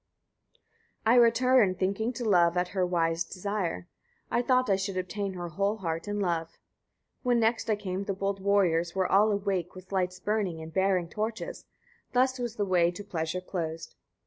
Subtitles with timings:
[1.05, 1.13] 99.
[1.13, 3.87] I returned, thinking to love, at her wise desire.
[4.31, 6.57] I thought I should obtain her whole heart and love.
[7.21, 7.21] 100.
[7.21, 11.07] When next I came the bold warriors were all awake, with lights burning, and bearing
[11.07, 11.65] torches:
[12.13, 13.93] thus was the way to pleasure closed.